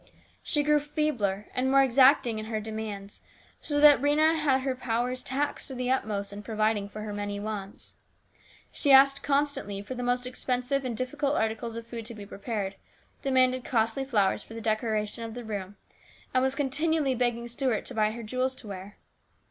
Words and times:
She 0.41 0.63
grew 0.63 0.79
feebler 0.79 1.45
and 1.53 1.69
more 1.69 1.83
exacting 1.83 2.39
in 2.39 2.45
her 2.45 2.59
demands, 2.59 3.21
so 3.61 3.79
that 3.79 4.01
Rhena 4.01 4.35
had 4.35 4.61
her 4.61 4.73
powers 4.75 5.21
taxed 5.21 5.67
to 5.67 5.75
the 5.75 5.91
utmost 5.91 6.33
in 6.33 6.41
providing 6.41 6.89
for 6.89 7.01
her 7.03 7.13
many 7.13 7.39
wants. 7.39 7.93
She 8.71 8.91
asked 8.91 9.21
constantly 9.21 9.79
for 9.83 9.93
the 9.93 10.01
most 10.01 10.25
expensive 10.25 10.85
and 10.85 10.97
difficult 10.97 11.35
articles 11.35 11.75
of 11.75 11.85
food 11.85 12.07
to 12.07 12.15
be 12.15 12.25
prepared, 12.25 12.77
demanded 13.21 13.63
costly 13.63 14.03
flowers 14.03 14.41
for 14.41 14.55
the 14.55 14.59
decoration 14.59 15.23
of 15.23 15.35
the 15.35 15.43
room, 15.43 15.75
and 16.33 16.41
was 16.41 16.55
continually 16.55 17.13
begging 17.13 17.47
Stuart 17.47 17.85
to 17.85 17.93
buy 17.93 18.09
her 18.13 18.23
jewels 18.23 18.55
to 18.55 18.67
wear. 18.69 18.97